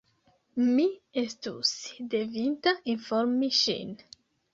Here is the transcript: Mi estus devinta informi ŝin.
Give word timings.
Mi 0.77 0.85
estus 1.21 1.73
devinta 2.13 2.73
informi 2.95 3.51
ŝin. 3.59 3.93